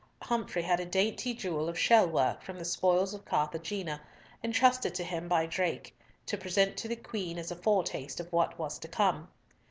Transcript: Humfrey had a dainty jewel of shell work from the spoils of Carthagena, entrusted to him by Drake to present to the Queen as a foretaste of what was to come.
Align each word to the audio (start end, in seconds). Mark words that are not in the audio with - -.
Humfrey 0.23 0.63
had 0.63 0.79
a 0.79 0.85
dainty 0.87 1.31
jewel 1.35 1.69
of 1.69 1.77
shell 1.77 2.07
work 2.07 2.41
from 2.41 2.57
the 2.57 2.65
spoils 2.65 3.13
of 3.13 3.23
Carthagena, 3.23 4.01
entrusted 4.43 4.95
to 4.95 5.03
him 5.03 5.27
by 5.27 5.45
Drake 5.45 5.95
to 6.25 6.39
present 6.39 6.75
to 6.77 6.87
the 6.87 6.95
Queen 6.95 7.37
as 7.37 7.51
a 7.51 7.55
foretaste 7.55 8.19
of 8.19 8.33
what 8.33 8.57
was 8.57 8.79
to 8.79 8.87
come. 8.87 9.27